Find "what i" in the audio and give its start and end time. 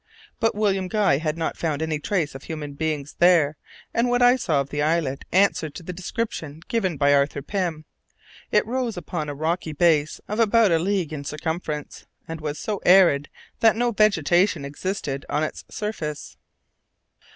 4.09-4.35